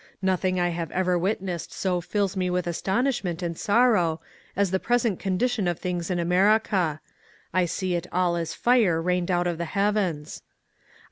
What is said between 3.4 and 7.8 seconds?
and sorrow as t^ present condition of things in America. I